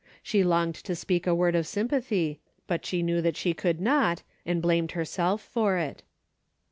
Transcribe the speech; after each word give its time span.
She 0.23 0.43
longed 0.43 0.73
to 0.77 0.95
speak 0.95 1.27
a 1.27 1.35
word 1.35 1.53
of 1.53 1.67
sympathy, 1.67 2.39
but 2.65 2.91
knew 2.91 3.21
that 3.21 3.37
she 3.37 3.53
could 3.53 3.79
not, 3.79 4.23
and 4.47 4.59
blamed 4.59 4.93
herself 4.93 5.43
for 5.43 5.77
it. 5.77 6.01